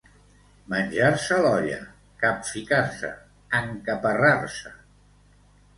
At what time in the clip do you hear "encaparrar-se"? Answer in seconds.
3.63-4.79